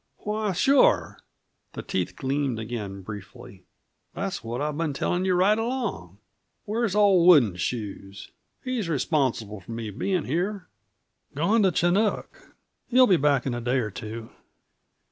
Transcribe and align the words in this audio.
"Why, 0.17 0.53
sure!" 0.53 1.19
The 1.73 1.83
teeth 1.83 2.15
gleamed 2.15 2.57
again 2.57 3.03
briefly. 3.03 3.65
"That's 4.15 4.43
what 4.43 4.59
I've 4.59 4.75
been 4.75 4.93
telling 4.93 5.25
you 5.25 5.35
right 5.35 5.59
along. 5.59 6.17
Where's 6.65 6.95
old 6.95 7.27
Wooden 7.27 7.55
Shoes? 7.57 8.31
He's 8.63 8.89
responsible 8.89 9.59
for 9.59 9.71
me 9.73 9.91
being 9.91 10.23
here." 10.25 10.65
"Gone 11.35 11.61
to 11.61 11.71
Chinook. 11.71 12.55
He'll 12.87 13.05
be 13.05 13.15
back 13.15 13.45
in 13.45 13.53
a 13.53 13.61
day 13.61 13.77
or 13.77 13.91
two." 13.91 14.31